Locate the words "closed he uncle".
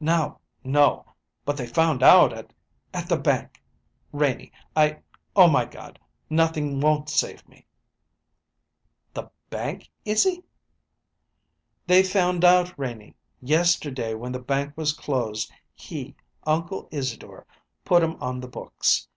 14.94-16.88